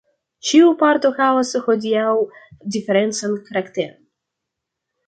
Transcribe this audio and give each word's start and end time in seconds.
Ĉiu 0.51 0.71
parto 0.79 1.11
havas 1.19 1.51
hodiaŭ 1.67 2.09
diferencan 2.77 3.39
karakteron. 3.51 3.97